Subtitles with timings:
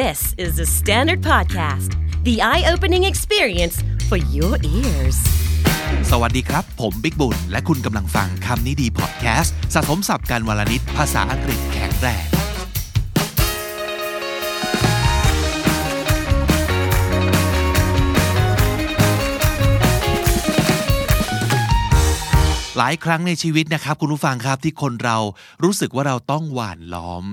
[0.00, 1.90] This is the Standard Podcast,
[2.24, 3.76] the eye opening experience
[4.08, 5.18] for your ears.
[6.10, 12.26] สวัสดีครับ ผมบิ๊กบุญ และคุณกำลังฟังคำนี้ดีพอดแคสต์สะสมสับการวลนิดภาษาอังกฤษแข็งแรง
[22.78, 25.18] หลายครั้งในชีวิตนะครับ คุณผู้ฟังครับที่คนเรา
[25.64, 27.24] รู้สึกว่าเราต้องหวานล้อม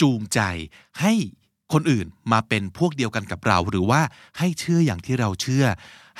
[0.00, 0.40] จูงใจ
[1.02, 1.14] ให้
[1.72, 4.00] คนอื่นมาเป็นพวกเดียวกันกับเรา หรือว่า
[4.38, 5.66] ให้เชื่ออย่างที่เราเชื่อ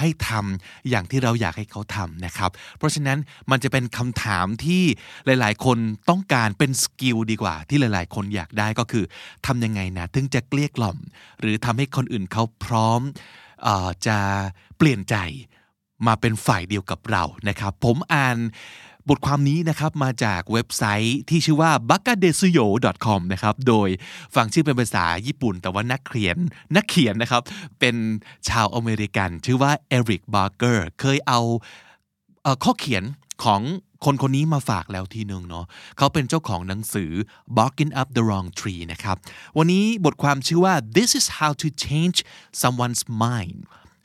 [0.01, 3.19] ให้ทำอย่างที่เราอยากให้เขาทำนะครับ เพราะฉะนั้น
[3.51, 4.83] มันจะเป็นคำถามที่
[5.27, 5.79] หลาย ๆ คน
[6.11, 9.05] ต้องการเป็นสกิลดีกว่า ที่หลาย ๆ คนอยากได้ก็คือ
[9.47, 10.99] ทำยังไงนะถึงจะเกลี้ยกล่อม
[11.41, 13.01] หรือทำให้คนอื่นเขาพร้อม
[13.67, 14.19] ออจะ
[14.79, 15.17] เปลี่ยนใจ
[16.07, 18.37] มาเป็นฝ่ายเดียวกับเรานะครับ ผมอ่าน
[19.09, 22.67] บทความนี้นะครับมาจากเว็บไซต์ที่ชื่อว่า b a k a d e s u y o
[23.05, 23.89] c o m นะครับโดย
[24.35, 26.37] ฟังชื่อเป็นภาษาญี่ปุ่น แต่ว่านักเขียน
[26.77, 27.43] นักเขียนนะครับ
[27.81, 27.97] เป็น
[28.49, 31.41] ชาวอเมริกัน ชื่อว่าเอริกบาร์เกอร์เคยเอา
[32.65, 33.05] ข้อเขียน
[33.45, 33.61] ของ
[34.05, 37.11] คนคนนี้มาฝากแล้วทีหนึ่งเนาะเขาเป็นเจ้าของหนังสือ
[37.57, 39.17] Barking Up the Wrong Tree นะครับ
[39.59, 42.19] วันนี้บทความชื่อว่า This is how to change
[42.63, 43.59] someone's mind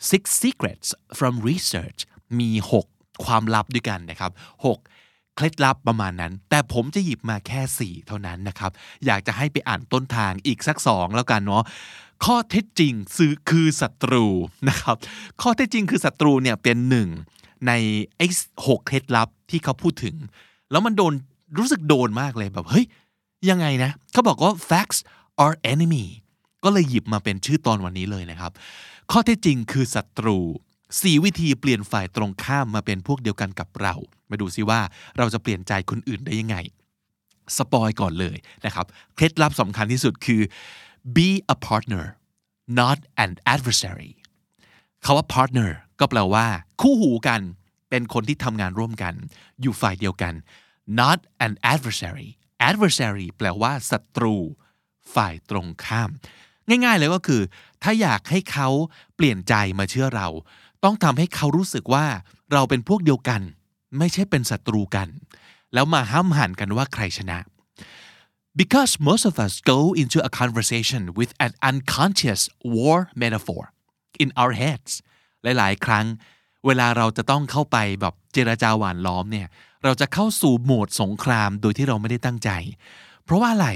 [0.10, 0.88] Six Secrets
[1.18, 2.00] from Research
[2.40, 8.72] มี 6 ความลับด้วยกันนะครับ 6 เคล็ดลับประมาณนั้น แต่ผมจะหยิบมาแค่ 4 เท่านั้นนะครับ
[9.06, 11.64] อยากจะให้ไปอ่านต้นทางอีกสัก 2 แล้วกันเนาะ
[12.26, 14.26] ข้อเท็จจริงซื้อคือศัตรู
[14.70, 14.96] นะครับ
[15.42, 17.10] ข้อเท็จจริงคือศัตรูเนี่ยเป็นหนึ่ง
[17.68, 17.72] ใน
[18.18, 18.28] ไอ้
[18.68, 20.16] หกเคล็ดลับที่เขาพูดถึง
[20.72, 21.14] แล้วมันโดน
[21.58, 22.86] รู้สึกโดนมากเลยแบบเฮ้ย
[23.50, 25.00] ยังไงนะเขาบอกว่า facts
[25.44, 26.06] are enemy
[26.64, 28.52] ก็เลยหยิบมาเป็นชื่อตอนวันนี้เลยนะครับ
[29.12, 30.38] ข้อเท็จจริงคือศัตรู
[31.02, 33.96] สี่วิธีเปลี่ยนฝ่ายตรงข้ามมาเป็นพวกเดียวกันกับเรา
[34.30, 34.82] มาดูซิว่า
[35.18, 36.58] เราจะเปลี่ยนใจคนอื่นได้ยังไง
[37.58, 40.42] สปอยก่อนเลยนะครับ เคล็ดลับสำคัญที่สุดคือ
[41.16, 42.06] be a partner
[42.80, 44.12] not an adversary
[45.06, 46.48] คาว่า partner ก็แปลว่า
[46.82, 47.42] คู่หูกัน
[47.90, 49.14] เป็นคนที่ทำงานร่วมกัน
[49.62, 50.34] อยู่ฝ่ายเดียวกัน
[51.00, 52.30] not an adversary
[52.70, 54.36] adversary แปลว่าศัตรู
[55.16, 56.10] ฝ่ายตรงข้าม
[56.70, 57.42] ง่ายๆเลยก็คือ
[57.84, 58.70] ถ้าอยากให้เขา
[59.16, 60.28] เปลี่ยนใจมาเชื่อเรา
[60.88, 62.06] ต้องทำให้เขารู้สึกว่า
[62.54, 63.42] เราเป็นพวกเดียวกัน
[63.98, 65.08] ไม่ใช่เป็นศัตรูกัน
[65.74, 67.40] แล้วมาห้ามหันกันว่าใครชนะ
[68.60, 72.42] Because most of us go into a conversation with an unconscious
[72.74, 73.64] war metaphor
[74.24, 74.92] in our heads
[75.44, 76.06] หลาย ๆ ครั้ง
[76.66, 79.48] เวลาเราจะต้องเข้าไปแบบเจรจาหวานล้อมเนี่ย
[79.84, 82.50] เราจะเข้าสู่โหมดสงครามโดยที่เราไม่ได้ตั้งใจ
[83.24, 83.70] เพราะว่าอะไร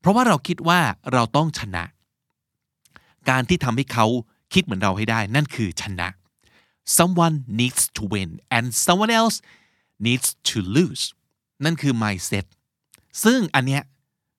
[0.00, 0.80] เพราะว่าเราคิดว่า
[1.12, 1.84] เราต้องชนะ
[3.28, 4.06] การที่ทำให้เขา
[4.54, 6.08] คิดเหมือนเราให้ได้ นั่นคือชนะ
[6.98, 9.36] someone needs to win and someone else
[10.06, 11.04] needs to lose
[11.64, 12.46] นั่นคือ mindset
[13.24, 13.82] ซึ่งอันเนี้ย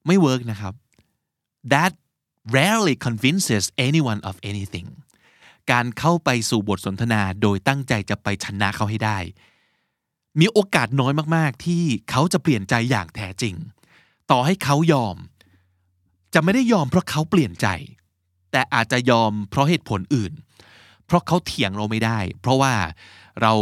[0.08, 0.74] ไม่เวิร์กนะครับ
[1.74, 1.92] that
[2.58, 4.88] rarely convinces anyone of anything
[5.72, 9.20] การเข้าไปสู่บทสนทนาโดยตั้งใจจะไปชนะเขาให้ได้
[10.40, 13.56] มีโอกาสน้อยมากๆ ที่เขาจะเปลี่ยนใจอย่างแท้จริง
[14.32, 15.16] ต่อให้เขายอม
[16.34, 17.68] จะไม่ได้ยอมเพราะเขาเปลี่ยนใจ
[18.52, 20.34] แต่อาจจะยอมเพราะเหตุผลอื่น
[21.14, 22.74] ราะเขาเถียงเราไม่ได้ เพราะว่า
[23.42, 23.54] เรา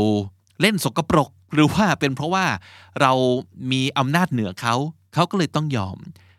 [0.61, 2.45] เล่นสกปรก หรือว่าเป็นเพราะว่า
[3.01, 3.13] เรา
[3.71, 4.75] มีอำนาจเหนือเขา
[5.13, 5.97] เขาก็เลยต้องยอม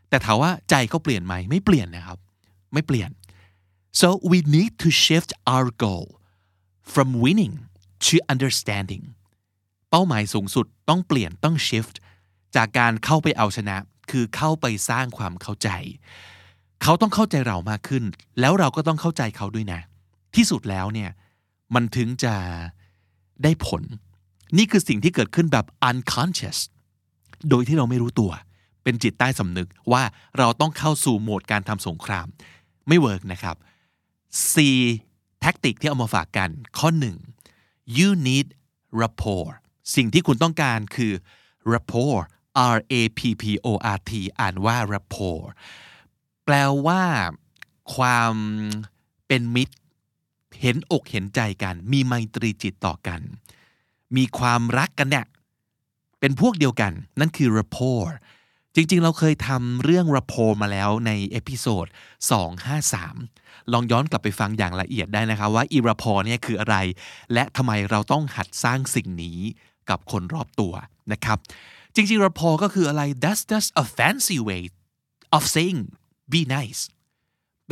[0.08, 2.18] แต่ถามว่าใจเขาเปลี่ยนไหมไม่เปลี่ยนนะครับ
[2.72, 3.10] ไม่เปลี่ยน
[4.00, 6.06] so we need to shift our goal
[6.92, 7.54] from winning
[8.06, 9.04] to understanding
[9.90, 11.96] เป้าหมายสูงสุดต้องเปลี่ยนต้อง shift
[12.56, 13.76] จากการเข้าไปเอาชนะ
[14.10, 15.68] คือเข้าไปสร้างความเข้าใจ
[16.82, 18.04] เขาต้องเข้าใจเรามากขึ้น
[18.40, 19.80] แล้วเราก็ต้องเข้าใจเขาด้วยนะ
[20.36, 21.10] ที่สุดแล้วเนี่ย
[21.74, 22.34] มันถึงจะ
[23.42, 23.82] ได้ผล
[24.56, 26.58] นี่คือสิ่งที่เกิดขึ้นแบบ unconscious
[27.50, 28.32] โดยที่เราไม่รู้ตัว
[28.82, 30.02] เป็นจิตใต้สำนึกว่า
[30.38, 32.26] เราต้องเข้าสู่โหมดการทำสงคราม
[32.88, 33.56] ไม่เวิร์กนะครับ
[34.52, 34.54] C
[35.40, 36.88] แท็กติกที่เอามาฝากกัน ข้อ
[37.44, 38.46] 1 you need
[39.00, 39.50] rapport
[39.94, 41.12] สิ่งที่คุณต้องการคือ
[41.72, 42.20] rapport
[42.74, 45.44] R A P P O R T อ่านว่า rapport
[46.44, 46.54] แปล
[46.86, 47.02] ว่า
[47.94, 48.34] ความ
[49.26, 49.76] เป็นมิตร
[50.60, 53.20] เห็นอกเห็นใจกัน มีไมตรีจิตต่อกัน
[54.16, 55.26] มีความรักกันเนี่ย
[56.20, 58.10] เป็นพวกเดียวกัน นั่นคือ rapport
[58.74, 61.86] จริงๆ เราเคยทำเรื่อง rapport มาแล้วใน episode
[62.78, 66.76] 253 ลองย้อนกลับไปฟังอย่างละเอียดได้นะครับว่าอี rapport เนี่ยคืออะไร
[67.32, 69.38] และทำไมเราต้องหัดสร้างสิ่งนี้
[69.90, 70.72] กับคนรอบตัว
[71.12, 71.38] นะครับ
[71.94, 74.62] จริงๆ rapport ก็คืออะไร that's just a fancy way
[75.36, 75.80] of saying
[76.32, 76.82] be nice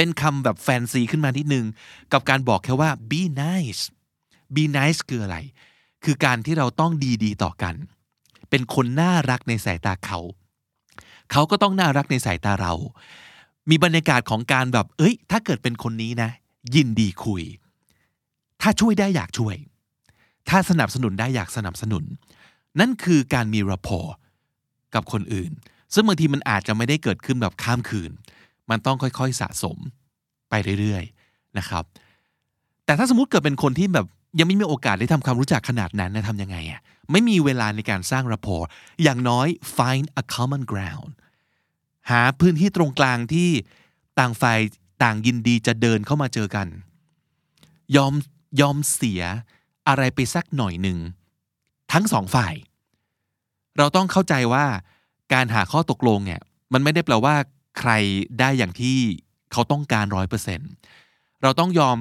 [0.02, 1.66] เป็นคำแบบแฟนซีขึ้นมานิดนึง
[2.12, 3.82] กับการบอกแค่ว่า be nice
[4.54, 5.36] be nice คืออะไร
[6.04, 6.92] คือการที่เราต้อง
[7.24, 7.74] ดีๆ ต่อกัน
[8.50, 10.18] เป็นคนน่ารักในสายตาเขา
[11.30, 12.72] เขาก็ต้องน่ารักในสายตาเรา
[13.70, 16.30] มีบรรยากาศของการแบบ เอ้ย ถ้าเกิดเป็นคนนี้นะ
[16.74, 17.42] ยินดีคุย
[18.62, 19.56] ถ้าช่วยได้อยากช่วย
[20.48, 22.04] ถ้าสนับสนุนได้อยากสนับสนุน
[22.80, 24.06] นั่นคือการมีร a p o r
[24.94, 25.50] กับคนอื่น
[25.94, 28.12] ซึ่งบางทีมันอาจจะไม่ได้เกิดขึ้นแบบข้ามคืน
[28.70, 29.76] มันต้องค่อยๆสะสม
[30.50, 31.84] ไปเรื่อยๆนะครับ
[32.84, 34.06] แต่ถ้าสมมติเกิดเป็นคนที่แบบ
[34.38, 36.80] ยังไม่มีโอกาสได้ทำความรู้จักขนาดนั้นนะทำยังไงอะ
[37.10, 38.62] ไม่มีเวลาในการสร้างร a p o r
[39.02, 39.46] อย่างน้อย
[39.76, 41.10] find a common ground
[42.10, 43.50] หาพื้นที่ตรงกลางที่
[44.18, 44.60] ต่างฝ่าย
[45.02, 46.66] ต่างยินดีจะเดินเข้ามาเจอกัน
[47.96, 48.14] ยอม
[48.60, 49.22] ยอมเสีย
[49.88, 50.98] อะไรไปสักหน่อยหนึ่ง
[51.92, 52.54] ทั้งสองฝ่าย
[53.78, 54.64] เราต้องเข้าใจว่า
[55.32, 56.40] การหาข้อตกลงเนี่ย
[56.72, 57.34] มันไม่ได้แปลว่า
[57.78, 57.90] ใคร
[58.38, 58.98] ได้อย่างที่
[59.52, 60.60] เขาต้องการร้อยเปอร์เซ็น
[61.42, 61.98] เราต้องยอม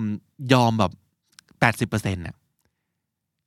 [0.53, 0.91] ยอมแบบ
[1.59, 2.35] แปดสิบเปอร์เซ็นต์น่ะ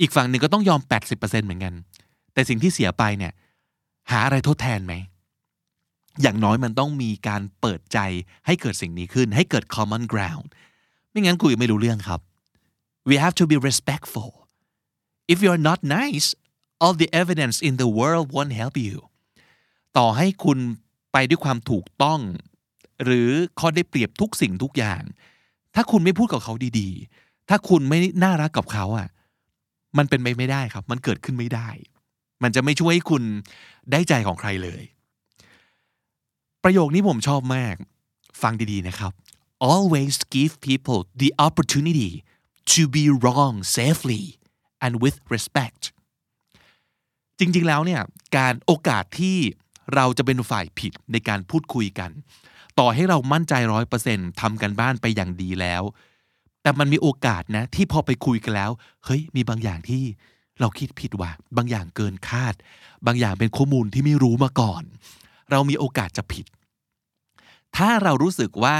[0.01, 1.75] อีกฝั่งหนึ่งก็ต้องยอมแปดสิบเปอร์เซ็นต์เหมือนกัน
[2.33, 3.33] แต่สิ่งที่เสียไปเนี่ย
[4.11, 4.95] หาอะไรทดแทนไหม
[6.23, 7.99] อย่างน้อยมันต้องมีการเปิดใจ
[8.47, 10.47] ให้เกิดสิ่งนี้ขึ้น ให้เกิด common ground
[11.11, 12.21] ไม่งั้นคุยไม่รู้เรื่องครับ
[13.09, 14.31] we have to be respectful
[15.33, 16.29] if you're not nice
[16.83, 18.97] all the evidence in the world won't help you
[19.97, 20.59] ต่อให้คุณ
[21.13, 22.21] ไปด้วยความถูกต้อง
[23.05, 23.31] หรือ
[23.61, 25.03] ข้อได้เปรียบทุกสิ่งทุกอย่าง
[25.75, 29.09] ถ้าคุณไม่พูดกับเขาดีๆ ถ้าคุณไม่น่ารักกับเขาอะ
[29.99, 31.69] มันเป็นไปไม่ได้ครับ มันเกิดขึ้นไม่ได้
[32.43, 33.23] มันจะไม่ช่วยให้คุณ
[33.93, 34.83] ได้ใจของใครเลย
[36.63, 37.75] ประโยคนี้ผมชอบมาก
[38.43, 39.13] ฟังดีๆนะครับ
[39.73, 42.13] always give people the opportunity
[42.73, 44.25] to be wrong safely
[44.85, 45.83] and with respect
[47.39, 48.03] จริงๆ แล้วเนี่ย
[48.37, 49.39] การโอกาสที่
[49.95, 52.11] เราจะเป็นฝ่ายผิดในการพูดคุยกัน
[52.79, 55.83] ต่อให้เรามั่นใจร้อยเปอร์เซ็นต์ทำกันบ้านไปอย่างดีแล้ว
[56.63, 58.71] แต่มันมีโอกาสนะ ที่พอไปคุยกันแล้ว
[59.05, 60.03] เฮ้ย มีบางอย่างที่
[60.61, 62.55] เราคิดผิดว่ะ บางอย่างเกินคาด
[63.07, 64.83] บางอย่างเป็นข้อมูลที่ไม่รู้มาก่อน
[65.51, 66.47] เรามีโอกาสจะผิด
[67.77, 68.77] ถ้าเรารู้สึกว่า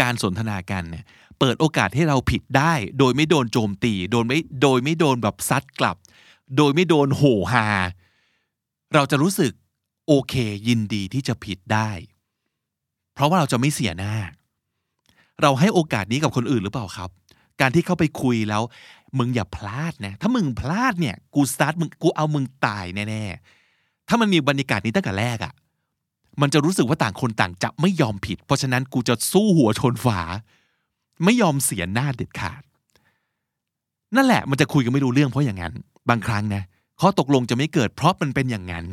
[0.00, 1.04] การสนทนากันเนี่ย
[1.38, 5.96] เปิดโอกาสให้เราผิดได้ โดยไม่โดนโจมตี โดยไม่ โดยไม่โดนแบบซัดกลับ
[6.56, 7.22] โดยไม่โดนโห
[7.52, 7.66] ฮา
[8.94, 9.52] เราจะรู้สึก
[10.06, 10.34] โอเค
[10.68, 11.90] ยินดีที่จะผิดได้
[13.14, 14.14] เพราะว่าเราจะไม่เสียหน้า
[15.42, 17.10] เราให้โอกาสนี้กับคนอื่นหรือเปล่าครับ
[17.60, 18.62] การที่เข้าไปคุยแล้ว
[19.18, 25.52] มึงอย่าพลาดนะ ถ้ามึงพลาดเนี่ย กูสตาร์ทมึงกูเอามึงตายแน่ๆ ถ้ามันมีบรรยากาศนี้ตั้งแต่แรกอะ่ะ
[26.40, 30.20] มันจะรู้สึกว่าต่างคนต่างจะไม่ยอมผิด เพราะฉะนั้นกูจะสู้หัวชนฝา
[31.24, 32.62] ไม่ยอมเสียหน้าเด็ดขาด
[34.16, 35.72] นั่นแหละมันจะคุยกันไม่รู้เรื่องเพราะอย่างนั้น
[36.08, 36.62] บางครั้งนะ
[37.02, 38.86] ข้อตกลงจะไม่เกิดเพราะมันเป็นอย่างนั้น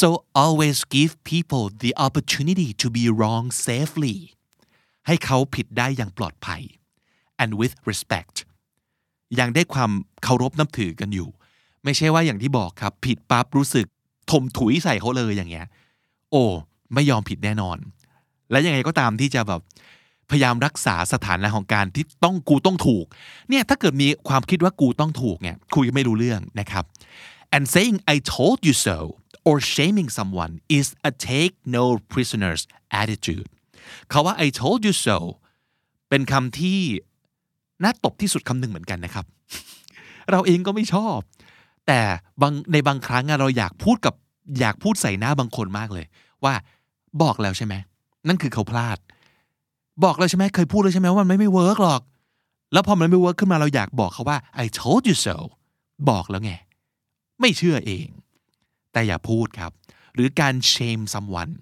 [0.00, 0.08] so
[0.42, 4.16] always give people the opportunity to be wrong safely
[5.06, 6.62] ให้เขาผิดได้อย่างปลอดภัย
[7.42, 8.36] and with respect
[9.38, 9.90] ยังได้ความ
[10.22, 11.28] เคารพนับถือกันอยู่
[11.84, 13.86] ไม่ใช่ว่าอย่างที่บอกครับ ผิดปั๊บรู้สึก
[14.30, 15.66] ถมถุยใส่เขาเลยอย่างเงี้ย
[16.30, 16.44] โอ้
[16.94, 17.78] ไม่ยอมผิดแน่นอน
[18.50, 19.60] และยังไงก็ตามที่จะแบบ
[20.32, 23.04] พยายามรักษาสถานะของการที่ต้องกูต้องถูก
[23.48, 26.84] เนี่ยถ้าเกิดมีความคิดว่ากูต้องถูกเนี่ยคุยไม่รู้เรื่องนะครับ
[27.54, 28.98] and saying I told you so
[29.48, 32.62] or shaming someone is a take no prisoners
[33.00, 33.48] attitude
[34.12, 35.18] คาว่า I told you so
[36.08, 36.80] เป็นคำที่
[37.84, 39.24] น่าตบที่สุดคำหนึ่งเหมือนกันนะครับ
[40.30, 41.18] เราเองก็ไม่ชอบ
[41.86, 42.00] แต่
[42.72, 44.14] ในบางครั้งเราอยากพูดกับ
[44.60, 46.06] อยากพูดใส่หน้าบางคนมากเลย
[46.44, 46.54] ว่า
[47.22, 47.74] บอกแล้วใช่ไหม
[48.28, 48.98] นั่นคือเขาพลาด
[50.04, 52.02] บอกแล้วใช่ไหมเคยพูดแล้วใช่ไหมว่ามันไม่ไม่ work หรอก
[52.72, 55.36] แล้วพอมันไม่ work ขึ้นมาเราอยากบอกเขาว่า I told you so
[56.10, 56.52] บอกแล้วไง
[57.40, 58.06] ไม่เชื่อเอง
[58.92, 59.72] แต่อย่าพูดครับ
[60.14, 61.52] หรือการ shame someone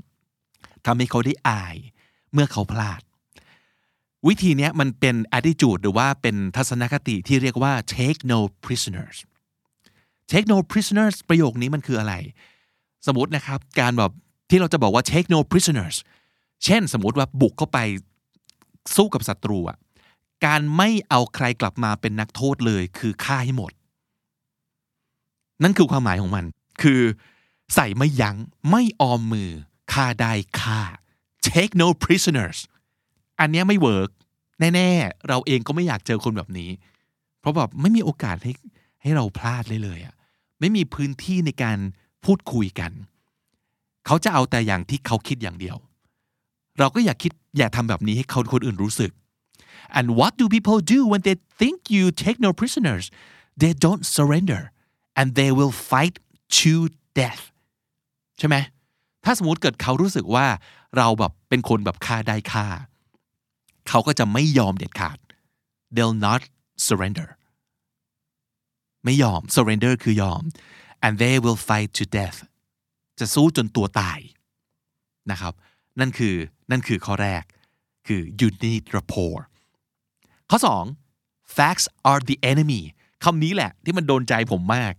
[0.86, 1.76] ทำให้เขาได้อาย
[2.32, 3.00] เมื่อเขาพลาด
[4.28, 9.16] วิธีนี้มันเป็น attitude หรือว่าเป็นทัศนคติที่เรียกว่า take no prisoners
[10.30, 12.14] take no prisoners ประโยคนี้มันคืออะไร
[13.06, 14.12] สมมตินะครับ การแบบ
[14.50, 15.96] ที่เราจะบอกว่า take no prisoners
[16.64, 17.78] เช่นสมมติว่าบุกเข้าไป
[18.94, 19.78] สู้กับศัตรูอะ
[20.46, 23.72] การไม่เอาใครกลับมาเป็นนักโทษเลยคือฆ่าให้หมด
[25.62, 26.44] นั่นคือความหมายของมัน
[26.82, 27.00] คือ
[27.74, 28.36] ใส่ไม่ยั้ง
[28.70, 29.50] ไม่ออมมือ
[29.92, 30.80] ฆ่าได้ฆ่า
[31.46, 32.58] take no prisoners
[33.40, 34.10] อันนี้ไม่ work
[34.74, 36.70] แน่ ๆ เราเองก็ไม่อยากเจอคนแบบนี้
[37.40, 38.52] เพราะแบบไม่มีโอกาสให้
[39.02, 40.14] ให้เราพลาดเลยเลยอะ
[40.60, 41.78] ไม่มีพื้นที่ในการ
[42.24, 42.92] พูดคุยกัน
[44.06, 45.76] เขาจะเอาแต่อย่างที่เขาคิดอย่างเดียว
[46.78, 49.10] เราก็อยากคิด อย่าทำแบบนี้ให้เขาคนอื่นรู้สึก
[49.98, 53.04] and what do people do when they think you take no prisoners
[53.62, 54.62] they don't surrender
[55.18, 56.16] and they will fight
[56.60, 56.72] to
[57.20, 57.42] death
[58.38, 58.56] ใช่ไหม
[59.24, 60.46] ถ้าสมมติเกิดเขารู้สึกว่า
[60.96, 62.66] เราแบบเป็นคนแบบฆ่าได้ฆ่า
[63.88, 65.18] เขาก็จะไม่ยอมเด็ดขาด
[65.94, 66.42] they'll not
[66.86, 67.28] surrender
[69.04, 70.42] ไม่ยอม surrender คือยอม
[71.04, 72.38] and they will fight to death
[73.18, 74.18] จะสู้จนตัวตาย
[75.30, 75.54] นะครับ
[76.00, 76.34] นั่นคือ
[76.70, 77.44] นั่นคือข้อแรก
[78.06, 79.42] คือ you need rapport
[80.50, 80.58] ข้อ
[81.04, 82.82] 2 facts are the enemy
[83.24, 84.92] คำนี้แหละที่มันโดนใจผมมาก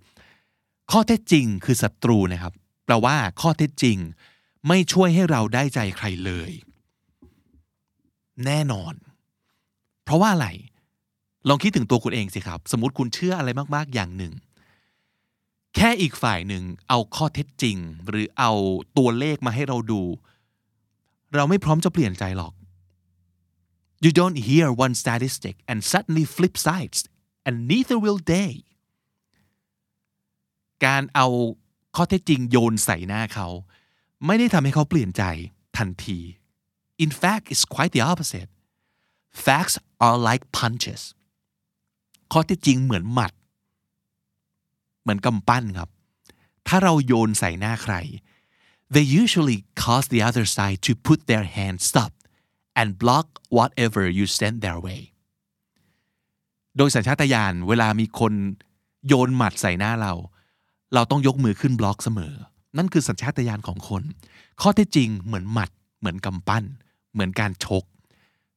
[0.92, 2.54] ข้อเท็จจริงคือศัตรูนะครับ
[2.86, 3.98] แปลว่าข้อเท็จจริง
[4.68, 6.52] ไม่ช่วยให้เราได้ใจใครเลย
[8.46, 8.94] แน่นอน
[10.04, 10.48] เพราะว่าอะไร
[11.48, 14.34] ลองคิดถึงตัวคุณเองสิครับ สมมติคุณเชื่ออะไรมาก ๆ อย่างหนึ่ง
[15.76, 18.52] แค่อีกฝ่ายหนึ่งเอาข้อเท็จจริง หรือเอา
[18.98, 20.02] ตัวเลขมาให้เราดู
[21.36, 22.54] เราไม่พร้อมจะเปลี่ยนใจหรอก
[24.04, 27.00] You don't hear one statistic and suddenly flip sides
[27.48, 28.52] and neither will they
[30.86, 31.28] การเอา
[31.96, 33.48] ข้อเท็จจริงโยนใส่หน้าเขา
[34.26, 35.24] ไม่ได้ทำให้เขาเปลี่ยนใจ
[35.78, 36.20] ทันที
[37.04, 38.50] In fact it's quite the opposite
[39.46, 41.02] facts are like punches
[42.32, 43.34] ข้อเท็จจริงเหมือนหมัด
[45.02, 45.90] เหมือนกำปั้นครับ
[46.68, 47.96] ถ้าเราโยนใส่หน้าใคร
[48.96, 52.14] they usually cause the other side to put their hands up
[52.80, 55.02] and block whatever you send their way
[56.78, 58.34] โดยสัญชาตญาณเวลามีคน
[59.08, 60.14] โยนหมัดใส่หน้าเรา
[60.94, 62.34] เราต้องยกมือขึ้นบล็อกเสมอ
[62.78, 64.04] นั่นคือสัญชาตญาณของคน
[64.62, 65.70] ข้อเท็จจริงเหมือนหมัด
[66.00, 66.64] เหมือนกำปั้น
[67.14, 67.84] เหมือนการชก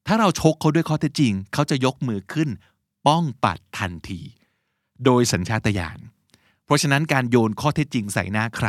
[0.06, 2.48] ถ้าเราชกเขาด้วยข้อเท็จจริง เขาจะยกมือขึ้น
[3.06, 4.20] ป้องปัดทันที
[5.04, 5.98] โดยสัญชาตญาณ
[6.64, 8.68] เพราะฉะนั้นการโยนข้อเท็จจริงใส่หน้าใคร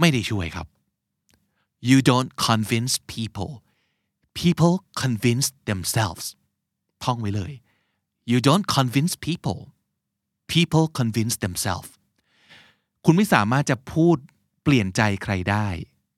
[0.00, 0.66] ไม่ได้ช่วยครับ
[1.88, 3.52] you don't convince people
[4.40, 6.26] people convince themselves
[7.04, 7.52] ท่องไว้เลย
[8.30, 9.60] you don't convince people
[10.52, 11.90] people convince themselves
[13.04, 14.16] คุณไม่สามารถจะพูด
[14.62, 15.66] เปลี่ยนใจใครได้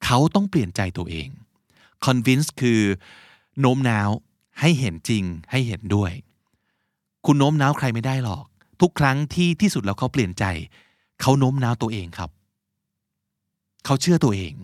[0.04, 1.28] เขาต้องเปลี่ยนใจตัวเอง
[2.06, 2.80] convince คือ
[3.60, 4.10] โน้มน้าว
[4.60, 6.12] ให้เห็นจริง ให้เห็นด้วย
[7.26, 8.44] คุณโน้มน้าวใครไม่ได้หรอก
[8.80, 10.44] ทุกครั้งที่ที่สุดแล้วเขาเปลี่ยนใจ
[11.20, 12.30] เขาโน้มน้าวตัวเองครับ
[13.84, 14.54] เขาเชื่อตัวเอง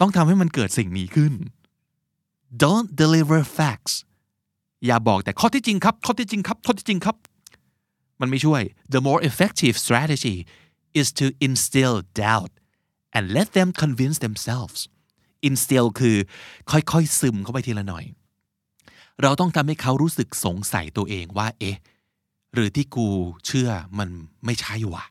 [0.00, 1.34] ต้องทำให้มันเกิดสิ่งนี้ขึ้น
[2.62, 3.94] don't deliver facts
[4.86, 7.16] อย่าบอกแต่ข้อที่จริงครับ ข้อที่จริงครับ ข้อที่จริงครับ
[8.20, 8.62] มันไม่ช่วย
[8.94, 10.36] the more effective strategy
[11.00, 12.52] is to instill doubt
[13.16, 14.80] and let them convince themselves
[15.48, 16.16] instill คือ
[16.70, 18.04] ค่อยๆซึมเข้าไปทีละหน่อย
[19.22, 21.78] เราต้องทำให้เขารู้สึกสงสัยตัวเองว่า เอ๊ะ
[22.54, 23.08] หรือที่กู
[23.46, 24.08] เชื่อมัน
[24.44, 25.04] ไม่ใช่วะ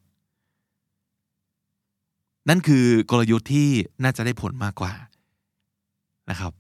[2.50, 3.70] นั่นคือกลยุทธ์ที่
[4.04, 4.94] น่าจะได้ผลมากกว่า
[6.30, 6.54] นะครับ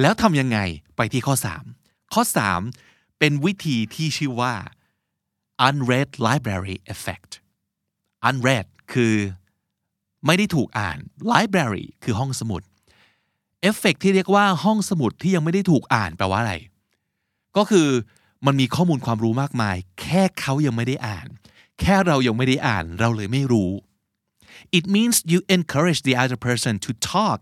[0.00, 0.58] แล้วทำยังไง
[0.96, 1.34] ไปที่ข้อ
[1.74, 2.22] 3 ข้อ
[2.70, 4.54] 3 เป็นวิธีที่ชื่อว่า
[5.68, 7.30] unread library effect
[8.28, 9.14] unread คือ
[10.26, 10.98] ไม่ได้ถูกอ่าน
[11.32, 12.62] library คือห้องสมุด
[13.60, 16.54] เอฟเฟกที่เรียกว่าห้องสมุดที่ยังไม่ได้ถูกอ่านแปลว่าอะไร
[17.56, 17.88] ก็คือ
[18.46, 21.28] มันมีข้อมูลความรู้มากมาย แค่เขายังไม่ได้อ่าน
[21.80, 23.70] แค่เรายังไม่ได้อ่าน เราเลยไม่รู้
[24.78, 27.40] it means you encourage the other person to talk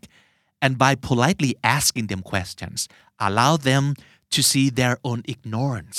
[0.65, 2.79] and by politely asking them questions
[3.27, 3.85] allow them
[4.35, 5.99] to see their own ignorance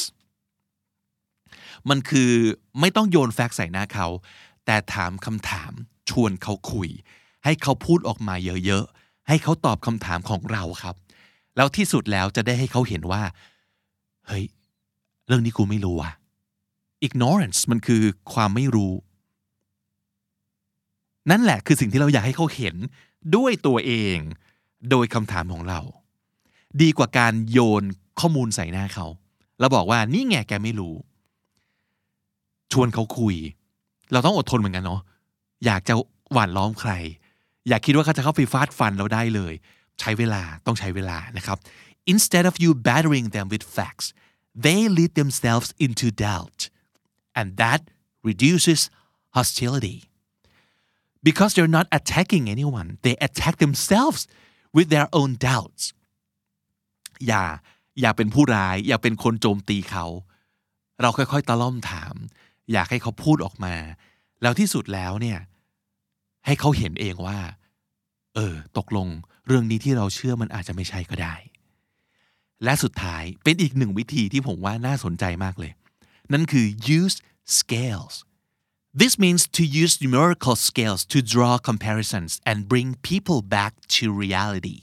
[1.89, 2.31] มันคือ
[2.79, 4.07] ไม่ต้องโยนแฟกต์ใส่หน้าเขา
[4.65, 5.71] แต่ถามคำถาม
[6.09, 6.89] ชวนเขาคุย
[7.43, 8.35] ให้เขาพูดออกมา
[8.65, 10.95] เยอะๆ ให้เขาตอบคำถามของเราครับ
[11.55, 13.23] แล้วที่สุดแล้วจะได้ให้เขาเห็นว่า
[14.27, 14.43] เฮ้ย
[15.27, 16.11] เรื่องนี้กูไม่รู้ว่ะ
[17.07, 18.93] ignorance มันคือความไม่รู้
[21.29, 22.75] นั่นแหละคือสิ่งที่เราอยากให้เขาเห็น
[23.35, 24.17] ด้วยตัวเอง
[24.89, 25.79] โดยคำถามของเรา
[26.81, 27.83] ดีกว่าการโยน
[28.19, 29.07] ข้อมูลใส่หน้าเขา
[29.59, 30.95] แล้วบอกว่านี่ไงแกไม่รู้
[32.71, 33.35] ชวนเขาคุย
[34.11, 35.01] เราต้องอดทนเหมือนกันเนาะ
[35.65, 35.93] อยากจะ
[36.33, 36.91] หว่านล้อมใคร
[37.67, 39.53] อยากคิดว่าเขาจะเข้าไปฟาดฟันเราได้เลย
[39.99, 41.57] ใช้เวลาต้องใช้เวลานะครับ
[42.13, 44.07] instead of you battering them with facts
[44.65, 46.59] they lead themselves into doubt
[47.39, 47.81] and that
[48.29, 48.81] reduces
[49.37, 49.97] hostility
[51.27, 54.21] because they're not attacking anyone they attack themselves
[54.75, 55.83] with their own doubts
[57.27, 57.43] อย่า
[58.01, 60.05] อย่าเป็นผู้ร้าย อย่าเป็นคนโจมตีเขา
[61.01, 62.15] เราค่อยๆตะล่อมถาม
[62.71, 63.75] อยากให้เขาพูดออกมา
[64.41, 65.39] แล้วที่สุดแล้วเนี่ย
[66.45, 67.39] ให้เขาเห็นเองว่า
[68.35, 69.07] เออ ตกลง
[69.47, 71.35] เรื่องนี้ที่เราเชื่อมันอาจจะไม่ใช่ก็ได้
[72.63, 75.71] และสุดท้ายเป็นอีกหนึ่งวิธีที่ผมว่าน่าสนใจมากเลย
[76.33, 76.65] นั่นคือ
[76.97, 77.17] use
[77.57, 78.15] scales
[78.91, 84.79] This means to use numerical scales to draw comparisons and bring people back to reality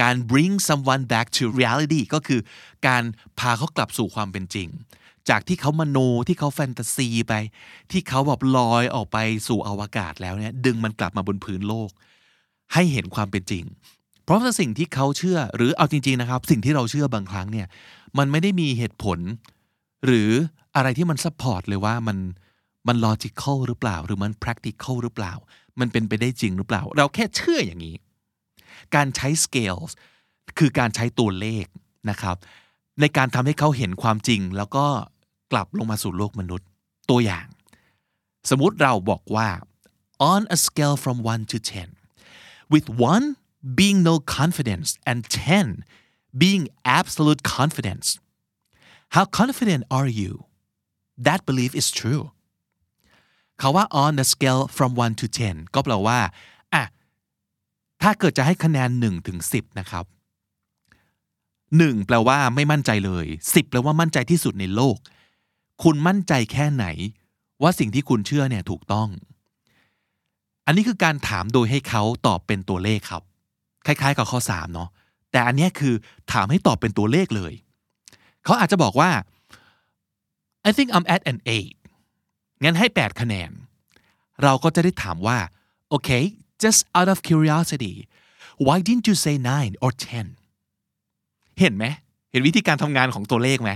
[0.00, 2.40] การ bring someone back to reality ก็คือ
[2.86, 3.02] การ
[3.38, 4.68] พาเขากลับสู่ความเป็นจริง
[5.28, 5.98] จากที่เขามโน
[6.28, 7.34] ที่เขาแฟนตาซีไป
[7.90, 11.90] ที่เขาแบบลอยออกไปสู่อวกาศแล้วเนี่ยดึงมันกลับมาบนพื้นโลก
[12.74, 13.64] ให้เห็นความเป็นจริง
[14.24, 17.66] เพราะสิ่งที่เขาเชื่อหรือเอาจริงๆนะครับ สิ่งที่เราเชื่อบางครั้งเนี่ย
[18.18, 19.18] มันไม่ได้มีเหตุผล
[20.06, 20.30] หรือ
[20.76, 22.18] อะไรที่มัน support เลยว่ามัน
[22.86, 25.34] มัน logical หรือเปล่า หรือมัน practical หรือเปล่า
[25.80, 27.96] มันเป็นไปได้จริงหรือเปล่า เราแค่เชื่ออย่างนี้
[28.94, 29.90] การใช้ scales
[30.58, 31.66] คือการใช้ตัวเลข
[32.10, 32.36] นะครับ
[33.00, 34.86] ในการทำให้เขาเห็นความจริง แล้วก็
[35.52, 36.68] กลับลงมาสู่โลกมนุษย์
[37.10, 37.46] ตัวอย่าง
[38.50, 39.48] สมมุติเราบอกว่า
[40.32, 45.84] on a scale from 1 to 10 with 1 being no confidence and 10
[46.42, 46.64] being
[46.98, 48.06] absolute confidence
[49.14, 50.32] how confident are you
[51.26, 52.24] that belief is true
[53.58, 56.18] เขาว่า on the scale from 1 to 10 ก็แปลว่า
[56.74, 56.84] อะ
[58.02, 60.04] ถ้าเกิดจะให้คะแนน1ถึง10 นะครับ
[61.30, 64.96] 1 แปลว่าไม่มั่นใจเลย 10 แปลว่ามั่นใจที่สุดในโลก
[65.82, 66.86] คุณมั่นใจแค่ไหน
[67.62, 69.08] ว่าสิ่งที่คุณเชื่อเนี่ยถูกต้อง
[70.66, 73.22] อันนี้คือการถามโดยให้เขาตอบเป็นตัวเลขครับ
[73.86, 74.88] คล้าย ๆ กับข้อ3เนาะ
[75.32, 75.94] แต่อันนี้คือ
[76.32, 77.52] ถามให้ตอบเป็นตัวเลขเลย
[78.44, 79.10] เขาอาจจะบอกว่า
[80.68, 81.77] I think I'm at an 8
[82.64, 83.50] งั้นให้ 8 คะแนน
[84.42, 85.38] เราก็จะได้ถามว่า
[85.94, 86.24] okay
[86.62, 87.94] just out of curiosity
[88.66, 89.92] why didn't you say 9 or
[90.74, 91.84] 10 เห็นไหม
[92.30, 93.72] เห็นวิธีการทำงานของตัวเลขไหม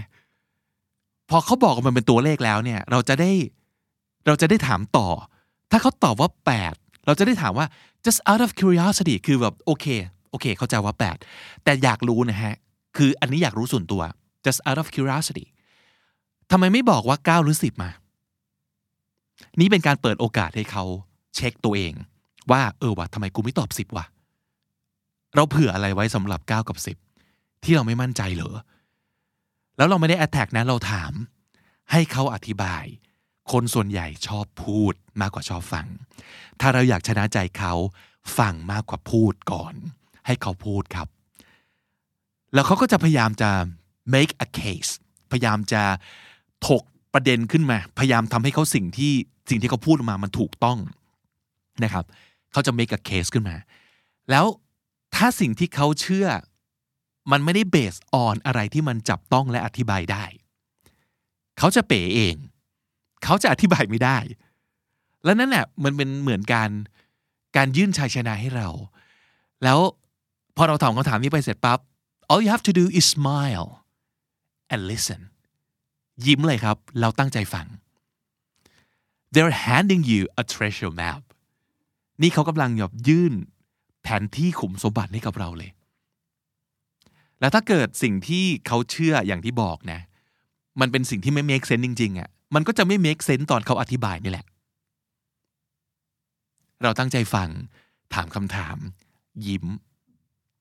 [1.31, 3.31] พอเขาบอกมันเป็นตัวเลขแล้วเนี่ย เราจะได้
[4.27, 5.09] เราจะได้ถามต่อ
[5.71, 6.31] ถ้าเขาตอบว่า
[6.69, 7.67] 8 เราจะได้ถามว่า
[8.05, 9.87] just out of curiosity คือแบบโอเค
[10.31, 10.95] โอเค เข้าใจว่า
[11.29, 12.55] 8 แต่อยากรู้นะฮะ
[12.97, 14.03] คืออันนี้อยากรู้ส่วนตัว
[14.45, 15.45] just out of curiosity
[16.51, 17.91] ทำไมไม่บอกว่า 9 หรือ 10 มา
[19.61, 20.85] นี่เป็นการเปิดโอกาสให้เขา
[21.35, 21.92] เช็คตัวเอง
[22.50, 24.06] ว่า เออวะทำไมกูไม่ตอบ10วะ
[25.35, 26.78] เราเผื่ออะไรไว้สำหรับ 9 กับ
[27.23, 28.56] 10 ที่เราไม่มั่นใจเหรอ
[29.76, 31.12] แล้วเราไม่ได้ attack นะเราถาม
[31.90, 32.85] ให้เขาอธิบาย
[33.52, 35.87] คนส่วนใหญ่ชอบพูดมากกว่าชอบฟัง
[36.61, 37.75] ถ้าเราอยากชนะใจเขา
[38.38, 39.75] ฟังมากกว่าพูดก่อน
[40.26, 41.09] ให้เขาพูดครับ
[42.54, 43.50] แล้วเขาก็จะพยายามจะ
[44.14, 44.92] make a case
[45.30, 45.82] พยายามจะ
[46.68, 46.82] ถก
[47.14, 49.12] ประเด็นขึ้นมา พยายามทำให้เขาสิ่งที่
[49.50, 50.78] สิ่งที่เขาพูดออกมามันถูกต้อง
[51.85, 52.04] นะครับ
[52.52, 53.57] เขาจะ make a case ขึ้นมา
[54.31, 54.45] แล้ว
[55.14, 56.28] ถ้าสิ่งที่เขาเชื่อ
[57.33, 60.25] มันไม่ได้เบสออนอะไรที่มันจับต้องและอธิบายได้
[61.58, 62.37] เขาจะเป๋เอง
[63.25, 64.19] เขาจะอธิบายไม่ได้
[65.25, 66.71] แล้วนั่นแหละมันเป็นเหมือนการ
[67.56, 68.69] การยื่นชัยชนะให้เรา
[69.65, 69.78] แล้ว
[70.56, 71.78] พอเราตอบคำถามนี้ไปเสร็จปั๊บ
[72.30, 73.69] all you have to do is smile
[74.73, 75.21] and listen
[76.27, 77.67] ยิ้มเลยครับ เราตั้งใจฟัง
[79.33, 81.23] they're handing you a treasure map
[82.23, 83.35] นี่เขากำลังหยอบยื่น
[84.03, 85.71] แผนที่ขุมสมบัติให้กับเราเลย
[87.41, 90.01] แล้วถ้าเกิดสิ่งที่เขาเชื่ออย่างที่บอกนะ
[90.81, 94.47] มันเป็นสิ่งที่ไม่ make sense จริงๆอะ่ะ มันก็จะไม่ make sense ตอนเขาอธิบายนี่แหละ
[96.83, 97.49] เราตั้งใจฟัง
[98.15, 98.77] ถามคำถาม
[99.47, 99.67] ยิ้ม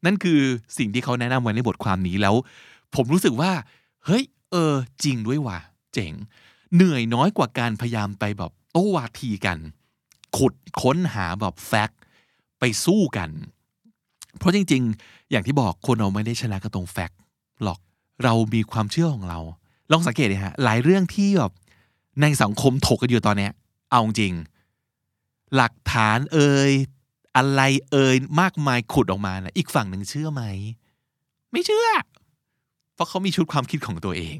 [0.06, 0.40] นั่นคือ
[0.78, 2.36] สิ่งที่เขาแนะนำไว้ในบทความนี้แล้ว
[2.96, 3.52] ผมรู้สึกว่า
[4.06, 5.60] เฮ้ย เออ จริงด้วยว่ะ
[5.94, 6.14] เจ๋ง
[6.76, 9.58] เหนื่อยน้อยกว่าการพยายามไปแบบโต้วาทีกัน
[10.38, 12.00] ขุดค้นหาแบบแฟกต์
[12.60, 13.30] ไปสู้กัน
[14.38, 17.18] เพราะจริง ๆ อย่างที่บอกคนเราไม่ได้ชนะกันตรงแฟกต์
[17.64, 17.80] หรอก
[18.24, 19.40] เรามีความเชื่อของเรา
[19.92, 21.52] ลองสังเกตดิฮะ หลายเรื่องที่แบบ
[22.22, 23.52] ในสังคมถกกันอยู่ตอนเนี้ย
[23.92, 24.34] เอาจริง
[25.56, 26.72] หลักฐานเอ่ย
[27.36, 27.62] อะไร
[27.92, 30.44] เอ่ยมากมายขุดออกมานะอีกฝั่งหนึ่งเชื่อไหม
[31.52, 31.88] ไม่เชื่อ
[33.02, 34.38] ราะเขามีชุดความคิดของตัวเอง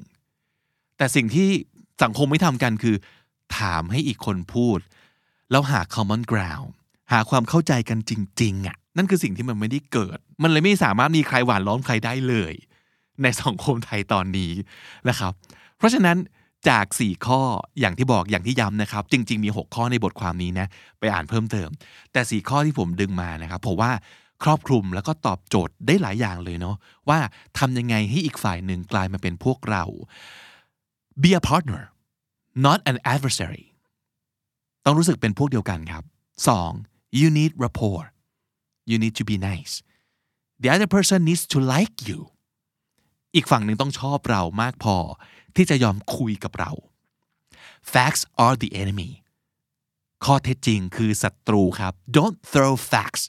[0.98, 1.50] แต่สิ่งที่
[2.04, 2.96] สังคมไม่ทำกันคือ
[3.58, 4.80] ถามให้อีกคนพูด
[5.52, 6.70] แล้วหา common ground
[7.12, 12.54] หาความเข้าใจกันจริง ๆอะนั่นคือสิ่งที่มันไม่ได้เกิด มันเลยไม่สามารถมีใครหวานล้อมใครได้เลย
[13.22, 14.52] ในสังคมไทยตอนนี้
[15.10, 15.32] นะครับ
[15.78, 16.18] เพราะฉะนั้น
[16.70, 17.42] จาก 4 ข้อ
[17.80, 20.68] อย่างที่บอกอย่างที่ย้ำนะครับ จริง ๆ มี 6 ข้อในบทความนี้นะ
[21.00, 21.70] ไปอ่านเพิ่มเติม
[22.14, 23.92] แต่ 4 ข้อที่ผมดึงมานะครับผมว่า
[24.44, 26.76] ครอบคลุมแล้วก็ตอบโจทย์ได้หลายอย่างเลยเนาะ
[27.10, 27.20] ว่า
[27.58, 29.84] ทำยังไงให้อีกฝ่ายหนึ่งกลายมาเป็นพวกเรา
[31.22, 31.82] be a partner
[32.66, 33.66] not an adversary
[34.86, 36.04] ต้องรู้สึกเป็นพวกเดียวกันครับ
[36.62, 37.20] 2.
[37.20, 38.06] you need rapport
[38.90, 39.74] you need to be nice
[40.62, 42.20] the other person needs to like you
[43.36, 44.98] อีกฝั่งหนึ่งต้องชอบเรามากพอ
[45.56, 46.72] ที่จะยอมคุยกับเรา
[47.94, 49.12] facts are the enemy
[50.26, 53.24] ข้อเท็จจริงคือศัตรูครับ don't throw facts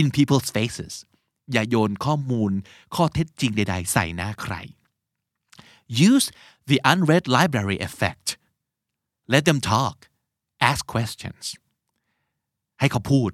[0.00, 0.94] in people's faces
[1.52, 2.52] อย่าโยนข้อมูล
[2.94, 4.54] ข้อเท็จจริงใด ๆ ใส่หน้าใคร
[6.08, 6.26] use
[6.70, 8.26] the unread library effect
[9.32, 9.96] let them talk
[10.70, 11.44] ask questions
[12.80, 13.30] ให้เขาพูด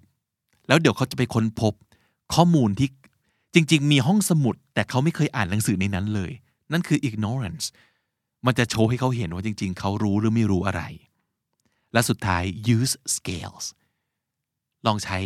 [0.68, 1.74] แล้วเดี๋ยวเขาจะไปค้นพบ
[2.34, 2.90] ข้อมูลที่
[3.54, 6.32] จริง ๆ มีห้องสมุด แต่เขาไม่เคยอ่านหนังสือในนั้นเลย
[6.72, 7.66] นั่นคือ ignorance
[8.46, 10.82] มันจะโชว์ให้เขาเห็นว่าจริง ๆ เขารู้หรือไม่รู้อะไร
[11.92, 12.44] และสุดท้าย
[12.76, 13.64] use scales
[14.86, 15.18] ลองใช้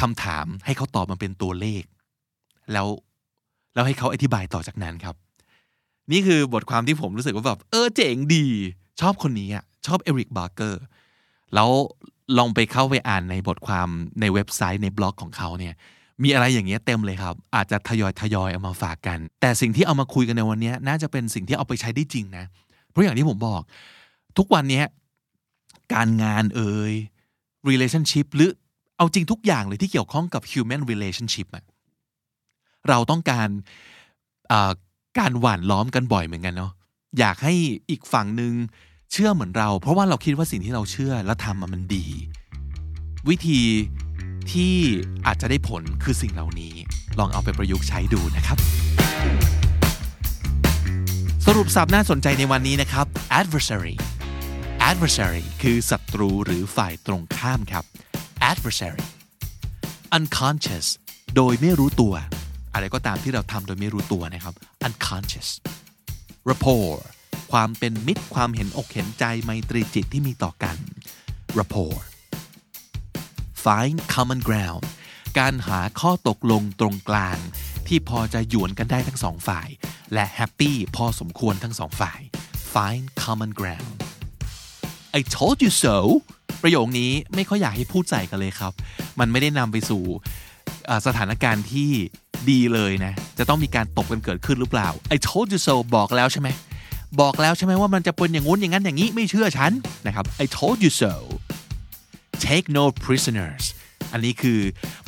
[0.00, 1.82] คำถามให้เขาตอบมันเป็นตัวเลข
[2.72, 2.86] แล้ว
[3.74, 5.14] แล้วให้เขาอธิบายต่อจากนั้นครับ
[6.12, 8.46] นี่คือบทความที่ผมรู้สึกว่าแบบเออเจ๋งดี
[9.00, 10.82] ชอบคนนี้อะชอบเอริกบาร์เกอร์
[11.54, 11.70] แล้ว
[12.38, 13.88] ลองไปเข้าไปอ่านในบทความ
[14.20, 15.74] ในเว็บไซต์ในบล็อกของเขาเนี่ย
[16.22, 22.44] มีอะไรอย่างเงี้ยเต็มเลยครับ อาจจะทยอยทยอยเอามาฝากกัน แต่สิ่งที่เอามาคุยกันในวันนี้น่าจะเป็นสิ่งที่เอาไปใช้ได้จริงนะ
[22.90, 23.62] เพราะอย่างที่ผมบอก
[24.38, 24.82] ทุกวันนี้
[25.94, 26.92] การงานเอ่ย
[27.68, 28.50] relationship หรือ
[28.98, 31.64] เอาจริงทุกอย่างเลยที่เกี่ยวข้องกับ human relationship อะ
[32.88, 33.48] เราต้องการ
[35.18, 36.72] การหว่านล้อมกันบ่อยเหมือนกันเนาะ
[37.18, 37.54] อยากให้
[37.90, 38.52] อีกฝั่งหนึ่ง
[39.12, 42.06] เชื่อเหมือนเรา เพราะว่าเราคิดว่าสิ่งที่เราเชื่อและทำมันดี
[43.28, 43.60] วิธี
[44.52, 44.74] ที่
[45.26, 46.74] อาจจะได้ผลคือสิ่งเหล่านี้
[47.18, 48.58] ลองเอาไปประยุกต์ใช้ดูนะครับ
[51.46, 53.06] สรุปสับน่าสนใจในวันนี้นะครับ
[53.40, 53.96] adversary
[54.90, 57.84] adversary คือศัตรูหรือฝ่ายตรงข้ามครับ
[58.52, 59.04] adversary
[60.16, 60.86] unconscious
[61.36, 62.14] โดยไม่รู้ตัว
[62.74, 64.54] อะไรก็ตามที่เราทำโดยไม่รู้ตัวนะครับ
[64.86, 65.48] unconscious
[66.50, 66.98] rapport
[67.52, 70.76] ความเป็นมิตรความเห็นอกเห็นใจไมตรีจิตที่มีต่อกัน
[71.58, 72.02] rapport
[73.64, 74.84] find common ground
[75.38, 77.38] การหาข้อตกลงตรงกลาง
[77.86, 79.68] ที่พอจะหยวนกันได้ทั้งสองฝ่าย
[80.14, 82.20] และแฮปปี้พอสมควรทั้งสองฝ่าย
[82.74, 83.96] find common ground
[85.18, 85.96] I told you so
[86.62, 88.72] ประโยคนี้ไม่ค่อยอยากให้พูดใส่กันเลยครับ
[89.18, 90.02] มันไม่ได้นำไปสู่
[91.06, 91.90] สถานการณ์ที่
[92.50, 96.48] ดีเลยนะ จะต้องมีการตบกันเกิดขึ้นหรือเปล่า I told you so บอกแล้วใช่ไหม
[97.20, 99.72] บอกแล้วใช่ไหมว่ามันจะเป็นอย่างงู้นอย่างนั้นอย่างนี้ไม่เชื่อฉัน
[100.06, 101.12] นะครับ I told you so
[102.46, 103.64] take no prisoners
[104.12, 104.60] อันนี้คือ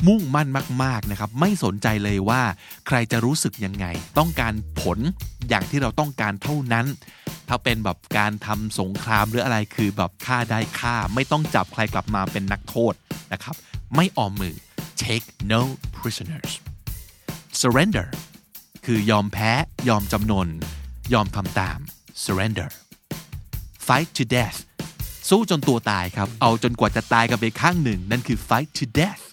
[0.07, 0.47] มุ่งมั่น
[0.83, 2.41] มาก ๆ นะครับ ไม่สนใจเลยว่า
[2.87, 3.85] ใครจะรู้สึกยังไง
[4.17, 4.97] ต้องการผล
[5.49, 6.85] อย่างที่เราต้องการเท่านั้น
[7.49, 12.93] ถ้าเป็นแบบการทำสงครามหรืออะไรคือแบบฆ่าได้ฆ่า ไม่ต้องจับใครกลับมาเป็นนักโทษ
[13.33, 13.55] นะครับ
[13.95, 14.55] ไม่ออมมือ
[15.03, 15.61] take no
[15.97, 16.51] prisoners
[17.61, 18.07] surrender
[18.85, 19.51] คือยอมแพ้
[19.89, 20.47] ยอมจำนน
[21.13, 21.79] ยอมทำตาม
[22.23, 22.69] surrender
[23.87, 24.59] fight to death
[25.29, 29.23] สู้จนตัวตายครับ เอาจนกว่าจะตายกันไปข้างหนึ่ง นั่นคือ fight to death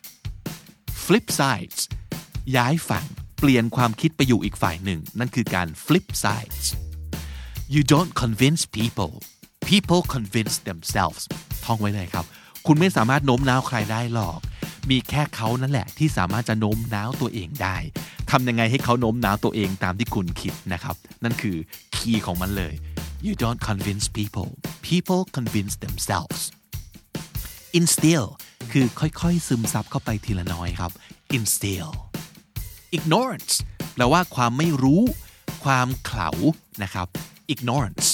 [1.05, 1.81] flip sides
[2.57, 3.07] ย้ายฝั่ง
[3.41, 6.67] เปลี่ยนความคิดไปอยู่อีกฝ่ายหนึ่ง นั่นคือการ flip sides
[7.75, 9.13] you don't convince people
[9.71, 11.23] people convince themselves
[11.65, 12.25] ท่องไว้เลยครับ
[12.67, 14.41] คุณไม่สามารถโน้มน้าวใครได้หรอก
[14.91, 17.77] มีแค่เขานั่นแหละที่สามารถจะโน้มน้าวตัวเองได้
[18.31, 21.57] ทำยังไงให้เขาโน้มน้าวตัวเองตามที่คุณคิดนะครับ นั่นคือ
[21.97, 22.75] คีย์ของมันเลย
[23.27, 24.51] you don't convince people
[24.89, 26.41] people convince themselves
[27.79, 28.27] instill
[28.73, 30.91] คือค่อยๆ ซึมซับเข้าไปทีละน้อยครับ
[31.37, 31.91] instill
[32.97, 33.55] ignorance
[33.95, 35.03] แปลว่าความไม่รู้
[35.65, 36.31] ความเขลา
[36.83, 37.09] นะครับ
[37.55, 38.09] ignorance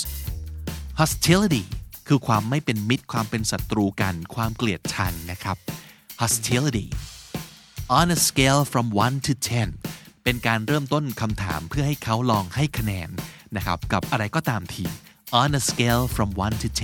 [1.00, 1.64] hostility
[2.08, 5.56] คือความไม่เป็นมิตรความเป็นศัตรูกันความเกลียดชังนะครับ
[6.20, 6.86] hostility
[7.98, 9.32] on a scale from 1 to
[9.78, 13.08] 10 เป็นการเริ่มต้นคำถามเพื่อให้เขาลองให้คะแนน
[13.56, 14.84] นะครับกับอะไรก็ตามที
[15.40, 16.76] on a scale from 1 to 10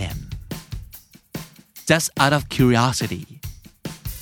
[1.91, 3.25] just out of curiosity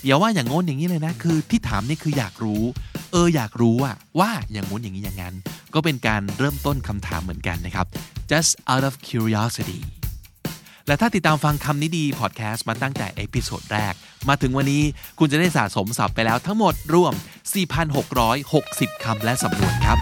[0.05, 2.63] อย่าว่าอย่างงั้นอย่างนี้เลยนะคือที่ถามนี่คืออยากรู้
[3.13, 5.35] เอออยากรู้อะว่าอย่างงั้นอย่างนี้อย่างนั้น
[5.75, 7.87] ก็เป็นการเริ่มต้นคำถามเหมือนกันนะครับ
[8.31, 9.81] just out of curiosity
[10.87, 13.95] และถ้าติดตามฟังคำนี้ดีพอดแคสต์มาตั้งแต่ episode แรก
[14.29, 14.83] มาถึงวันนี้
[15.19, 17.13] คุณจะได้สะสมศัพท์ไปแล้วทั้งหมดรวม
[18.29, 19.99] 4,660 คำและสำนวนครับ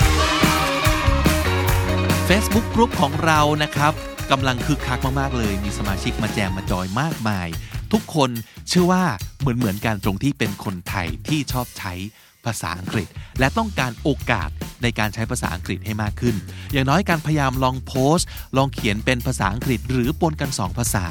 [2.28, 3.92] Facebook กลุ่มของเรานะครับ
[4.30, 7.48] กำลังคึกคักมาก ๆ เลย มีสมาชิกมาแจมมาจอยมากมาย
[7.92, 8.30] ทุกคน
[8.68, 9.04] เชื่อว่า
[9.40, 11.92] เหมือนเหมือนกันตรงที่เป็นคนไทยที่ชอบใช้
[12.46, 14.50] ภาษาอังกฤษ และต้องการโอกาส
[14.82, 16.34] ในการใช้ภาษาอังกฤษให้มากขึ้น
[16.72, 21.06] อย่างน้อยการพยายามลองโพสต์ ลองเขียนเป็นภาษาอังกฤษ หรือปนกัน 2 ภาษา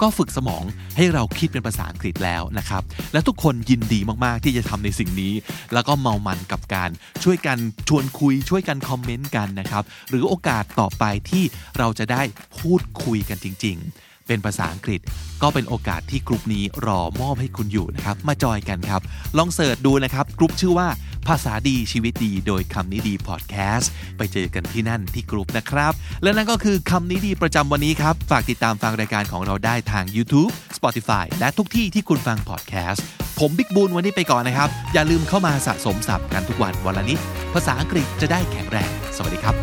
[0.00, 0.64] ก็ฝึกสมอง
[0.96, 5.32] ให้เราคิดเป็นภาษาอังกฤษแล้วนะครับ และทุกคนยินดีมากๆที่จะทำในสิ่งนี้
[5.74, 6.90] แล้วก็เมามันกับการ
[7.24, 11.44] ช่วยกันชวนคุยช่วยกันคอมเมนต์กันนะครับ หรือโอกาสต่อไปที่
[11.78, 12.22] เราจะได้
[12.60, 15.00] พูดคุยกันจริง ๆ เป็นภาษาอังกฤษ
[15.42, 19.02] ก็เป็นโอกาสที่กลุ่มนี้รอมอบให้คุณอยู่นะครับ มาจอยกันครับ
[19.38, 20.88] ลองเสิร์ชดูนะครับกลุ่มชื่อว่า
[21.28, 25.92] ภาษาดีชีวิตดีโดยคำนี้ดีพอดแคสต์ไปเจอกันที่นั่นที่กลุ่มนะครับ
[26.22, 33.04] และนั่นก็คือคำนี้ดีประจำวันนี้ครับ ฝากติดตามฟังรายการของเราได้ทาง YouTube Spotify และทุกที่ที่คุณฟังพอดแคสต์
[33.38, 37.18] ผมบิ๊กบูลวันนี้ไปก่อนนะครับ อย่าลืมเข้ามาสะสมศัพท์กันทุกวันวันละนิด
[37.54, 39.54] ภาษาอังกฤษจะได้แข็งแรง สวัสดีครับ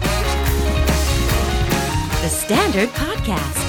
[2.24, 3.69] The Standard Podcast